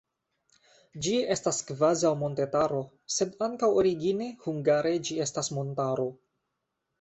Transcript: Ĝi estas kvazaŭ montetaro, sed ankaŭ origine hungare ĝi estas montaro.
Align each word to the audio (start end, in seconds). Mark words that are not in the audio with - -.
Ĝi 1.07 1.11
estas 1.35 1.59
kvazaŭ 1.67 2.11
montetaro, 2.21 2.79
sed 3.17 3.35
ankaŭ 3.49 3.69
origine 3.83 4.31
hungare 4.47 4.95
ĝi 5.11 5.21
estas 5.27 5.53
montaro. 5.59 6.09